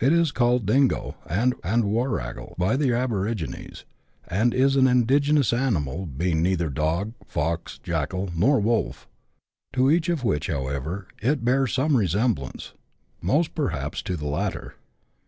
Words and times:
It 0.00 0.12
is 0.12 0.32
called 0.32 0.66
dingo 0.66 1.14
and 1.28 1.54
"warragle" 1.64 2.56
by 2.58 2.76
the 2.76 2.92
aborigines, 2.92 3.84
and 4.26 4.52
is 4.52 4.74
an 4.74 4.88
indigenous 4.88 5.52
animal, 5.52 6.06
being 6.06 6.42
neither 6.42 6.68
dog, 6.68 7.12
fox, 7.24 7.78
jackal, 7.78 8.30
nor 8.34 8.58
wolf, 8.58 9.06
to 9.74 9.88
each 9.88 10.08
of 10.08 10.24
which, 10.24 10.48
however, 10.48 11.06
it 11.22 11.44
bears 11.44 11.72
some 11.72 11.96
resemblance, 11.96 12.72
most 13.22 13.54
perhaps 13.54 14.02
to 14.02 14.16
the 14.16 14.26
latter. 14.26 14.74